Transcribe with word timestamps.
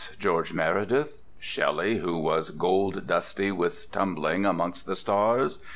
George 0.17 0.51
Meredith? 0.51 1.21
Shelley, 1.37 1.97
who 1.99 2.17
was 2.17 2.49
"gold 2.49 3.05
dusty 3.05 3.51
with 3.51 3.91
tumbling 3.91 4.47
amongst 4.47 4.87
the 4.87 4.95
stars?" 4.95 5.59